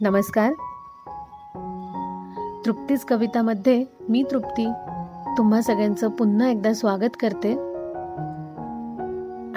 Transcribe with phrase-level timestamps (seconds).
[0.00, 0.52] नमस्कार.
[2.66, 4.66] तृप्तीच कवितामध्ये मी तृप्ती
[5.38, 7.52] तुम्हा सगळ्यांचं पुन्हा एकदा स्वागत करते.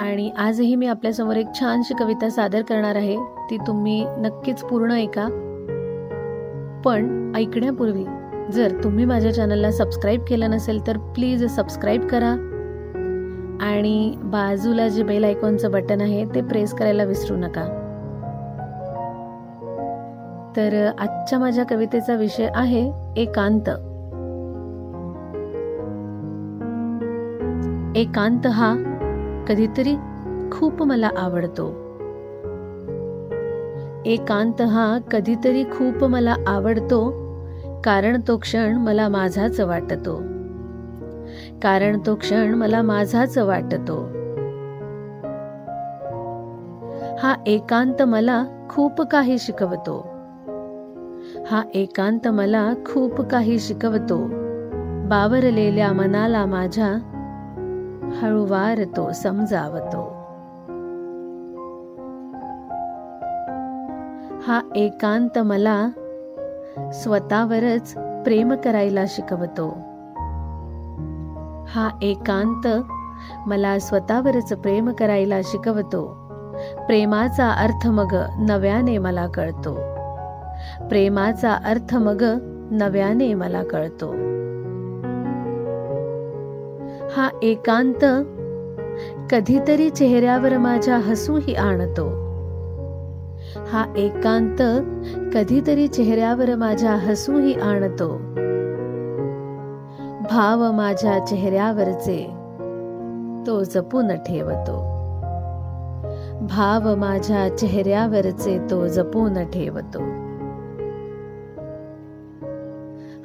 [0.00, 3.16] आणि आजही मी आपल्यासमोर एक छानशी कविता सादर करणार आहे.
[3.50, 5.26] ती तुम्ही नक्कीच पूर्ण ऐका.
[6.84, 8.04] पण ऐकण्यापूर्वी
[8.52, 12.30] जर तुम्ही माझ्या चॅनलला सबस्क्राईब केलं नसेल तर प्लीज सबस्क्राईब करा.
[13.60, 17.84] आणि बाजूला जे बेल आयकॉनचं बटन आहे ते प्रेस करायला विसरू नका.
[20.58, 23.68] तर आजच्या माझ्या कवितेचा विषय आहे एकांत.
[27.96, 28.74] एकांत हा
[29.48, 29.94] कधीतरी
[30.52, 31.68] खूप मला आवडतो.
[34.06, 37.10] एकांत हा कधीतरी खूप मला आवडतो
[37.84, 40.16] कारण तो क्षण मला माझाच वाटतो.
[41.62, 44.02] कारण तो क्षण मला माझाच वाटतो.
[47.18, 50.07] हा एकांत मला खूप काही शिकवतो.
[51.46, 54.26] हा एकांत मला खूप काही शिकवतो.
[55.08, 56.86] बावरलेल्या मनाला माझ्या
[58.22, 60.02] हळूवार तो समजावतो.
[64.46, 65.88] हा एकांत मला
[66.92, 67.92] स्वतःवरच
[68.24, 69.68] प्रेम करायला शिकवतो.
[71.68, 72.66] हा एकांत
[73.46, 76.06] मला स्वतःवरच प्रेम करायला शिकवतो.
[76.86, 79.97] प्रेमाचा अर्थ मग नव्याने मला कळतो.
[80.88, 82.22] प्रेमाचा अर्थ मग
[82.70, 84.10] नव्याने मला कळतो.
[87.16, 88.04] हा एकांत
[89.30, 92.28] कधीतरी चेहऱ्यावर माझ्या हसूही आणतो.
[93.72, 94.62] हा एकांत
[95.34, 98.16] कधीतरी चेहऱ्यावर माझ्या हसूही आणतो.
[100.30, 102.30] भाव माझ्या चेहऱ्यावरचे
[103.46, 104.98] तो जपून ठेवतो.
[106.40, 110.27] भाव माझ्या चेहऱ्यावरचे तो जपून ठेवतो.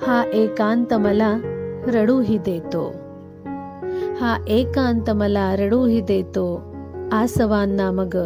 [0.08, 1.38] हा एकांत मला
[1.88, 2.94] रडूही देतो.
[4.22, 6.62] हा एकांत मला रडूही देतो.
[7.12, 8.18] आसवांना मग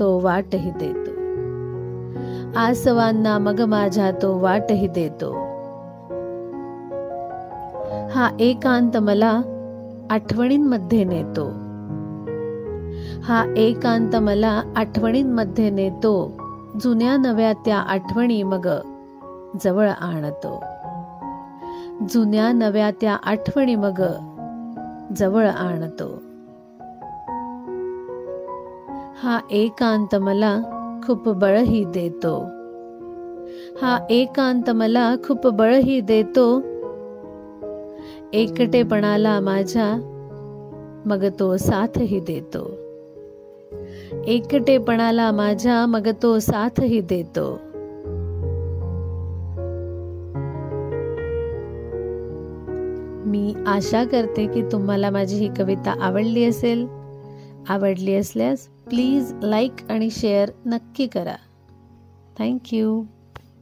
[0.00, 1.10] तो वाटही देतो.
[2.58, 5.32] आसवांना मग माझ्या तो वाटही देतो.
[8.10, 9.40] हा एकांत मला
[10.10, 11.44] आठवणींमध्ये नेतो.
[13.22, 16.32] हा एकांत मला आठवणींमध्ये नेतो.
[16.82, 18.68] जुन्या नव्या त्या आठवणी मग
[19.60, 20.64] जवळ आणतो.
[22.06, 24.02] जुन्या नव्या त्या आठवणी मग
[25.16, 26.22] जवळ आणतो.
[29.22, 30.60] हा एकांत मला
[31.06, 32.40] खूप बळही देतो.
[33.82, 36.60] हा एकांत मला खूप बळही देतो.
[38.32, 40.14] एकटेपणाला माझ्या
[41.06, 42.70] मग तो साथही देतो.
[44.26, 47.58] एकटेपणाला माझ्या मग तो साथही देतो.
[53.28, 56.86] मी आशा करते की तुम्हाला माझी ही कविता आवडली असेल.
[57.68, 61.36] आवडली असल्यास प्लीज लाईक आणि शेअर नक्की करा.
[62.38, 63.02] थँक्यू